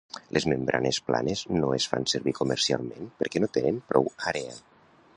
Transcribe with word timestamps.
Les 0.35 0.45
membranes 0.53 0.99
planes 1.09 1.43
no 1.57 1.69
es 1.77 1.87
fan 1.93 2.09
servir 2.15 2.35
comercialment 2.41 3.13
perquè 3.23 3.45
no 3.45 3.55
tenen 3.59 3.81
prou 3.93 4.15
àrea. 4.35 4.61